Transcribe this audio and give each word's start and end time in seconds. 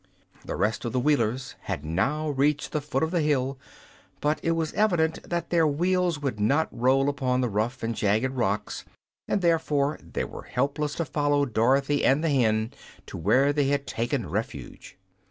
The 0.43 0.55
rest 0.55 0.83
of 0.83 0.93
the 0.93 0.99
Wheelers 0.99 1.53
had 1.59 1.85
now 1.85 2.31
reached 2.31 2.71
the 2.71 2.81
foot 2.81 3.03
of 3.03 3.11
the 3.11 3.21
hill, 3.21 3.59
but 4.19 4.39
it 4.41 4.53
was 4.53 4.73
evident 4.73 5.21
that 5.29 5.51
their 5.51 5.67
wheels 5.67 6.19
would 6.19 6.39
not 6.39 6.67
roll 6.71 7.07
upon 7.07 7.41
the 7.41 7.49
rough 7.49 7.83
and 7.83 7.93
jagged 7.93 8.31
rocks, 8.31 8.83
and 9.27 9.43
therefore 9.43 9.99
they 10.01 10.23
were 10.23 10.41
helpless 10.41 10.95
to 10.95 11.05
follow 11.05 11.45
Dorothy 11.45 12.03
and 12.03 12.23
the 12.23 12.31
hen 12.31 12.73
to 13.05 13.15
where 13.15 13.53
they 13.53 13.65
had 13.67 13.85
taken 13.85 14.27
refuge. 14.27 14.97